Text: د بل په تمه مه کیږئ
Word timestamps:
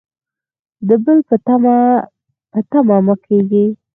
د 0.87 0.89
بل 1.03 1.17
په 1.29 1.35
تمه 2.71 2.95
مه 3.05 3.15
کیږئ 3.25 3.67